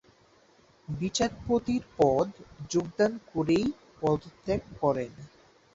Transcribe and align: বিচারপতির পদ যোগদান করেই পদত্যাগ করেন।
বিচারপতির 0.87 1.83
পদ 1.97 2.27
যোগদান 2.69 3.11
করেই 3.31 3.65
পদত্যাগ 4.01 4.61
করেন। 4.81 5.11